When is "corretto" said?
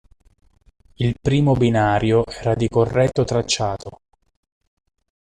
2.69-3.23